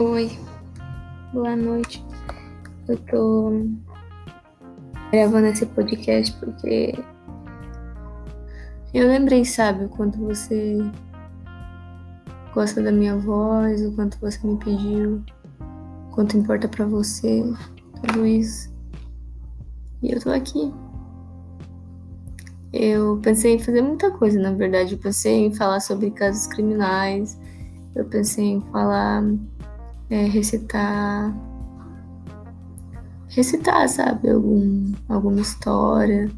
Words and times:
Oi, 0.00 0.30
boa 1.32 1.56
noite. 1.56 2.06
Eu 2.86 2.96
tô 2.98 3.50
gravando 5.10 5.48
esse 5.48 5.66
podcast 5.66 6.32
porque 6.38 6.94
eu 8.94 9.08
lembrei, 9.08 9.44
sabe, 9.44 9.86
o 9.86 9.88
quanto 9.88 10.16
você 10.18 10.78
gosta 12.54 12.80
da 12.80 12.92
minha 12.92 13.16
voz, 13.16 13.84
o 13.84 13.90
quanto 13.90 14.20
você 14.20 14.38
me 14.46 14.56
pediu, 14.58 15.20
o 15.58 16.14
quanto 16.14 16.36
importa 16.36 16.68
para 16.68 16.86
você, 16.86 17.42
tudo 18.00 18.24
isso. 18.24 18.72
E 20.00 20.12
eu 20.12 20.20
tô 20.20 20.30
aqui. 20.30 20.72
Eu 22.72 23.18
pensei 23.20 23.56
em 23.56 23.58
fazer 23.58 23.82
muita 23.82 24.12
coisa, 24.12 24.38
na 24.38 24.52
verdade. 24.52 24.92
Eu 24.92 25.00
pensei 25.00 25.46
em 25.46 25.52
falar 25.52 25.80
sobre 25.80 26.12
casos 26.12 26.46
criminais, 26.46 27.36
eu 27.96 28.04
pensei 28.04 28.44
em 28.44 28.60
falar 28.70 29.24
é, 30.10 30.24
recitar. 30.24 31.34
Recitar, 33.28 33.88
sabe? 33.88 34.30
Algum, 34.30 34.92
alguma 35.08 35.40
história. 35.40 36.30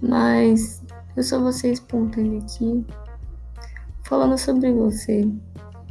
Mas 0.00 0.82
eu 1.16 1.22
só 1.22 1.40
vou 1.40 1.52
ser 1.52 1.72
espontânea 1.72 2.38
aqui. 2.40 2.84
Falando 4.04 4.38
sobre 4.38 4.72
você. 4.72 5.28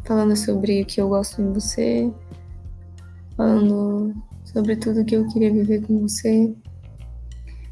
Falando 0.05 0.35
sobre 0.35 0.81
o 0.81 0.85
que 0.85 1.02
eu 1.02 1.09
gosto 1.09 1.41
em 1.41 1.53
você. 1.53 2.11
Falando 3.35 4.13
sobre 4.45 4.75
tudo 4.75 5.05
que 5.05 5.16
eu 5.16 5.27
queria 5.27 5.52
viver 5.52 5.85
com 5.85 5.99
você. 5.99 6.53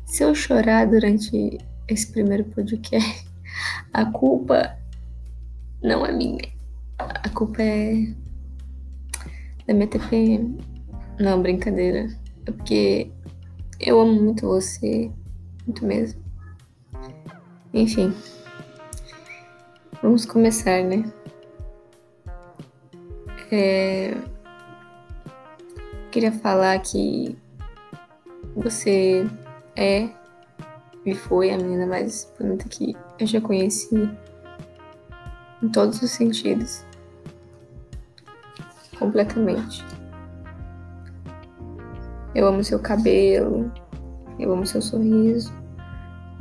Se 0.05 0.23
eu 0.23 0.35
chorar 0.35 0.87
durante 0.87 1.57
esse 1.87 2.11
primeiro 2.11 2.43
podcast, 2.45 3.27
a 3.93 4.05
culpa 4.05 4.77
não 5.81 6.05
é 6.05 6.11
minha. 6.11 6.41
A 6.99 7.29
culpa 7.29 7.61
é 7.61 8.13
da 9.67 9.73
minha 9.73 9.87
TPM. 9.87 10.57
Não, 11.19 11.41
brincadeira. 11.41 12.07
É 12.45 12.51
porque 12.51 13.11
eu 13.79 13.99
amo 13.99 14.13
muito 14.13 14.47
você. 14.47 15.11
Muito 15.65 15.85
mesmo. 15.85 16.23
Enfim. 17.73 18.13
Vamos 20.01 20.25
começar, 20.25 20.83
né? 20.83 21.11
É... 23.51 24.15
Queria 26.11 26.31
falar 26.31 26.79
que 26.79 27.37
você 28.55 29.27
é 29.75 30.09
e 31.05 31.13
foi 31.13 31.51
a 31.51 31.57
menina 31.57 31.85
mais 31.85 32.33
bonita 32.39 32.67
que 32.67 32.95
eu 33.19 33.27
já 33.27 33.39
conheci 33.39 34.09
em 35.61 35.69
todos 35.69 36.01
os 36.01 36.11
sentidos 36.11 36.86
completamente. 38.97 39.85
Eu 42.35 42.47
amo 42.47 42.63
seu 42.63 42.79
cabelo, 42.79 43.71
eu 44.37 44.51
amo 44.51 44.65
seu 44.65 44.81
sorriso, 44.81 45.51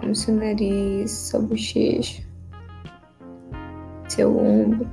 amo 0.02 0.14
seu 0.14 0.34
nariz, 0.34 1.10
sua 1.10 1.40
bochecha, 1.40 2.22
seu 4.08 4.36
ombro, 4.36 4.88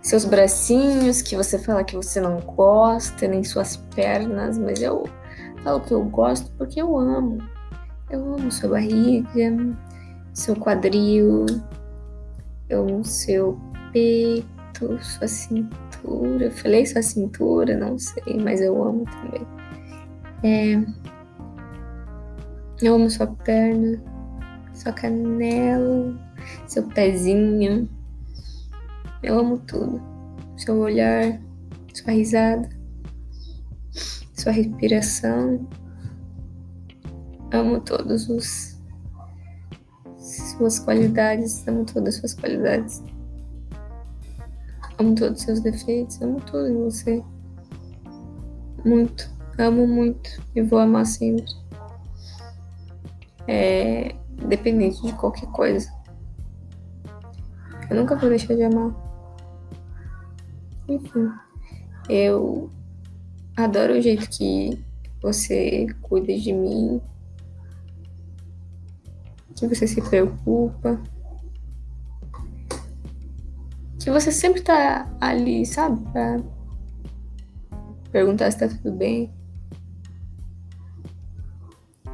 seus 0.00 0.24
bracinhos 0.24 1.20
que 1.20 1.36
você 1.36 1.58
fala 1.58 1.84
que 1.84 1.96
você 1.96 2.20
não 2.20 2.40
gosta, 2.40 3.28
nem 3.28 3.44
suas 3.44 3.76
pernas, 3.94 4.56
mas 4.58 4.80
eu 4.80 5.04
falo 5.62 5.80
que 5.80 5.92
eu 5.92 6.04
gosto 6.04 6.50
porque 6.56 6.80
eu 6.80 6.96
amo. 6.96 7.38
Eu 8.08 8.34
amo 8.34 8.52
sua 8.52 8.70
barriga, 8.70 9.28
seu 10.32 10.54
quadril, 10.54 11.44
eu 12.68 12.82
amo 12.88 13.04
seu 13.04 13.58
peito, 13.92 14.96
sua 15.02 15.26
cintura 15.26 15.85
cintura. 16.06 16.44
Eu 16.44 16.50
falei 16.52 16.86
sua 16.86 17.02
cintura, 17.02 17.76
não 17.76 17.98
sei, 17.98 18.38
mas 18.42 18.60
eu 18.60 18.82
amo 18.82 19.04
também. 19.04 19.46
É, 20.42 20.86
eu 22.82 22.94
amo 22.94 23.10
sua 23.10 23.26
perna, 23.26 24.00
sua 24.72 24.92
canela, 24.92 26.16
seu 26.66 26.84
pezinho. 26.88 27.88
Eu 29.22 29.38
amo 29.38 29.58
tudo. 29.58 30.00
Seu 30.56 30.78
olhar, 30.78 31.40
sua 31.92 32.12
risada, 32.12 32.68
sua 34.34 34.52
respiração. 34.52 35.68
Amo 37.52 37.80
todos 37.80 38.28
os 38.28 38.76
suas 40.18 40.78
qualidades, 40.78 41.66
amo 41.68 41.84
todas 41.84 42.14
as 42.14 42.20
suas 42.20 42.34
qualidades. 42.34 43.02
Amo 44.98 45.14
todos 45.14 45.40
os 45.40 45.44
seus 45.44 45.60
defeitos, 45.60 46.20
amo 46.22 46.40
tudo 46.40 46.68
em 46.68 46.84
você. 46.84 47.22
Muito, 48.84 49.30
amo 49.58 49.86
muito 49.86 50.30
e 50.54 50.62
vou 50.62 50.78
amar 50.78 51.04
sempre. 51.04 51.44
É 53.46 54.14
dependente 54.48 55.02
de 55.02 55.12
qualquer 55.14 55.46
coisa. 55.50 55.90
Eu 57.90 57.96
nunca 57.96 58.16
vou 58.16 58.28
deixar 58.28 58.54
de 58.54 58.62
amar. 58.62 58.94
Enfim, 60.88 61.28
eu 62.08 62.70
adoro 63.56 63.94
o 63.94 64.00
jeito 64.00 64.28
que 64.30 64.84
você 65.20 65.86
cuida 66.02 66.32
de 66.38 66.52
mim, 66.52 67.00
que 69.56 69.66
você 69.66 69.86
se 69.86 70.00
preocupa 70.00 71.00
que 74.06 74.10
você 74.12 74.30
sempre 74.30 74.60
tá 74.60 75.10
ali, 75.20 75.66
sabe? 75.66 76.00
Pra 76.12 76.40
perguntar 78.12 78.48
se 78.52 78.58
tá 78.60 78.68
tudo 78.68 78.92
bem. 78.92 79.34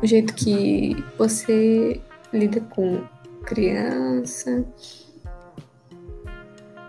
O 0.03 0.07
jeito 0.07 0.33
que 0.33 0.97
você 1.19 2.01
lida 2.33 2.61
com 2.61 3.05
criança. 3.45 4.65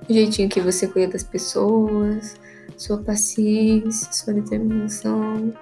O 0.10 0.14
jeitinho 0.14 0.48
que 0.48 0.62
você 0.62 0.88
cuida 0.88 1.12
das 1.12 1.24
pessoas. 1.24 2.40
Sua 2.78 2.98
paciência, 3.00 4.10
sua 4.14 4.34
determinação. 4.36 5.54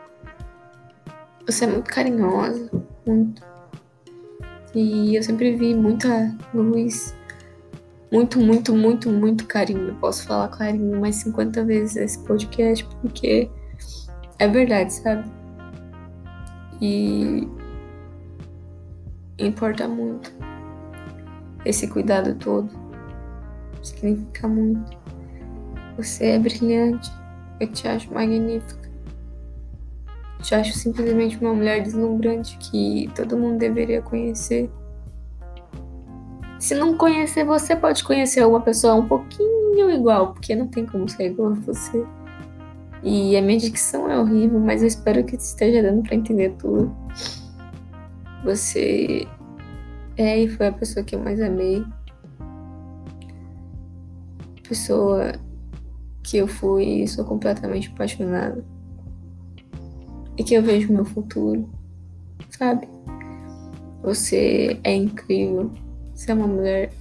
Você 1.47 1.65
é 1.65 1.67
muito 1.67 1.89
carinhosa, 1.89 2.69
muito. 3.07 3.41
E 4.75 5.15
eu 5.15 5.23
sempre 5.23 5.55
vi 5.55 5.73
muita 5.73 6.31
luz 6.53 7.15
muito, 8.11 8.39
muito, 8.39 8.75
muito, 8.75 9.09
muito 9.09 9.47
carinho. 9.47 9.95
Posso 9.95 10.25
falar 10.25 10.49
carinho 10.49 10.99
mais 10.99 11.15
50 11.17 11.63
vezes 11.63 11.95
nesse 11.95 12.19
podcast, 12.19 12.85
porque 13.01 13.49
é 14.37 14.47
verdade, 14.47 14.91
sabe? 14.93 15.31
E 16.81 17.47
importa 19.39 19.87
muito. 19.87 20.33
Esse 21.63 21.87
cuidado 21.87 22.35
todo 22.35 22.69
significa 23.81 24.47
muito. 24.47 24.97
Você 25.95 26.25
é 26.25 26.39
brilhante. 26.39 27.11
Eu 27.59 27.71
te 27.71 27.87
acho 27.87 28.11
magnífica. 28.13 28.89
Eu 30.39 30.43
te 30.43 30.55
acho 30.55 30.73
simplesmente 30.73 31.37
uma 31.37 31.53
mulher 31.53 31.83
deslumbrante 31.83 32.57
que 32.57 33.09
todo 33.15 33.37
mundo 33.37 33.59
deveria 33.59 34.01
conhecer. 34.01 34.69
Se 36.61 36.75
não 36.75 36.95
conhecer 36.95 37.43
você, 37.43 37.75
pode 37.75 38.03
conhecer 38.03 38.45
uma 38.45 38.61
pessoa 38.61 38.93
um 38.93 39.07
pouquinho 39.07 39.89
igual, 39.89 40.31
porque 40.31 40.55
não 40.55 40.67
tem 40.67 40.85
como 40.85 41.09
ser 41.09 41.31
igual 41.31 41.53
a 41.53 41.55
você. 41.55 42.05
E 43.01 43.35
a 43.35 43.41
minha 43.41 43.57
dicção 43.57 44.07
é 44.07 44.19
horrível, 44.19 44.59
mas 44.59 44.83
eu 44.83 44.87
espero 44.87 45.23
que 45.23 45.35
esteja 45.35 45.81
dando 45.81 46.03
para 46.03 46.13
entender 46.13 46.53
tudo. 46.59 46.95
Você 48.43 49.27
é 50.15 50.43
e 50.43 50.47
foi 50.49 50.67
a 50.67 50.71
pessoa 50.71 51.03
que 51.03 51.15
eu 51.15 51.19
mais 51.19 51.41
amei. 51.41 51.83
Pessoa 54.69 55.31
que 56.21 56.37
eu 56.37 56.47
fui 56.47 57.01
e 57.01 57.07
sou 57.07 57.25
completamente 57.25 57.89
apaixonada. 57.91 58.63
E 60.37 60.43
que 60.43 60.53
eu 60.53 60.61
vejo 60.61 60.93
meu 60.93 61.05
futuro, 61.05 61.67
sabe? 62.51 62.87
Você 64.03 64.79
é 64.83 64.93
incrível. 64.93 65.71
Você 66.21 66.29
é 66.29 66.35
uma 66.35 66.45
mulher 66.45 66.91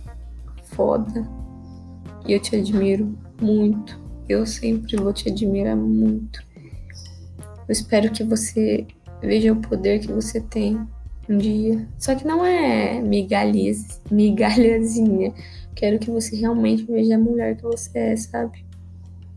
foda. 0.63 1.29
E 2.27 2.33
eu 2.33 2.41
te 2.41 2.57
admiro 2.57 3.19
muito. 3.39 4.01
Eu 4.27 4.47
sempre 4.47 4.97
vou 4.97 5.13
te 5.13 5.29
admirar 5.29 5.77
muito. 5.77 6.43
Eu 7.37 7.71
espero 7.71 8.11
que 8.11 8.25
você 8.25 8.87
veja 9.21 9.53
o 9.53 9.57
poder 9.57 9.99
que 9.99 10.11
você 10.11 10.41
tem 10.41 10.81
um 11.29 11.37
dia. 11.37 11.87
Só 11.99 12.15
que 12.15 12.27
não 12.27 12.43
é 12.47 12.99
migalhas, 13.03 14.01
migalhazinha. 14.11 15.35
Quero 15.75 15.99
que 15.99 16.11
você 16.11 16.37
realmente 16.37 16.85
veja 16.85 17.17
a 17.17 17.19
mulher 17.19 17.59
que 17.59 17.63
você 17.65 17.99
é, 17.99 18.17
sabe? 18.17 18.65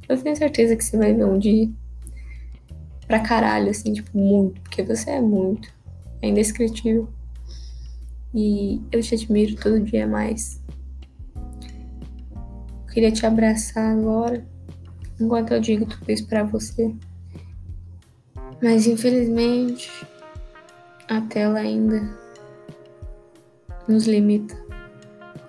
Eu 0.07 0.17
tenho 0.17 0.37
certeza 0.37 0.77
que 0.77 0.85
você 0.85 0.95
vai 0.95 1.13
ver 1.13 1.25
um 1.25 1.37
dia. 1.37 1.69
Pra 3.05 3.19
caralho, 3.19 3.69
assim, 3.69 3.91
tipo, 3.91 4.17
muito. 4.17 4.61
Porque 4.61 4.81
você 4.81 5.09
é 5.09 5.19
muito. 5.19 5.67
É 6.21 6.29
indescritível. 6.29 7.09
E 8.33 8.81
eu 8.91 9.01
te 9.01 9.13
admiro 9.13 9.55
todo 9.55 9.79
dia 9.79 10.07
mais. 10.07 10.61
Eu 11.35 12.93
queria 12.93 13.11
te 13.11 13.25
abraçar 13.25 13.95
agora, 13.97 14.45
enquanto 15.19 15.51
eu 15.51 15.59
digo 15.59 15.85
tudo 15.85 16.09
isso 16.09 16.27
para 16.27 16.43
você. 16.43 16.93
Mas 18.61 18.87
infelizmente 18.87 19.91
a 21.07 21.21
tela 21.21 21.59
ainda 21.59 22.17
nos 23.87 24.07
limita 24.07 24.55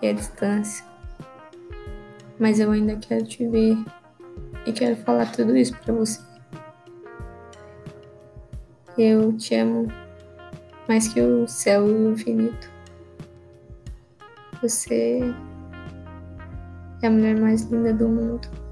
e 0.03 0.09
a 0.09 0.13
distância. 0.13 0.85
Mas 2.39 2.59
eu 2.61 2.71
ainda 2.71 2.97
quero 2.97 3.25
te 3.25 3.47
ver 3.49 3.77
e 4.67 4.73
quero 4.73 4.97
falar 4.97 5.31
tudo 5.33 5.57
isso 5.57 5.77
para 5.79 5.95
você. 5.95 6.21
Eu 8.99 9.33
te 9.37 9.55
amo 9.55 9.89
mais 10.89 11.09
que 11.09 11.21
o 11.21 11.47
céu 11.49 11.89
e 11.89 11.93
o 11.93 12.13
infinito. 12.13 12.74
Você 14.65 15.21
é 17.03 17.07
a 17.07 17.11
mulher 17.11 17.39
mais 17.39 17.71
linda 17.71 17.93
do 17.93 18.09
mundo. 18.09 18.64